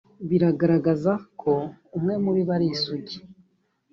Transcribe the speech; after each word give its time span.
bigaragaza 0.29 1.11
ko 1.41 1.53
umwe 1.97 2.13
muri 2.23 2.41
bo 2.47 2.51
ari 2.55 2.67
isugi 2.75 3.17